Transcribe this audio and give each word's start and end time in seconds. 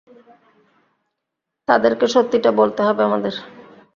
তাদেরকে 1.67 2.05
সত্যিটা 2.07 2.51
বলতে 2.59 2.81
হবে 2.87 3.01
আমাদের। 3.03 3.33